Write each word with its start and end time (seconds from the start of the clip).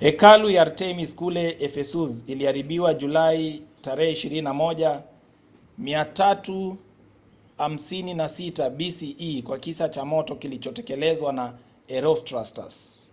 hekalu 0.00 0.50
ya 0.50 0.62
artemis 0.62 1.14
kule 1.14 1.50
ephesus 1.60 2.24
iliharibiwa 2.26 2.94
julai 2.94 3.62
21 3.82 5.00
356 5.80 8.70
bce 8.70 9.42
kwa 9.42 9.58
kisa 9.58 9.88
cha 9.88 10.04
moto 10.04 10.36
kilichotekelezwa 10.36 11.32
na 11.32 11.58
herostratus 11.86 13.08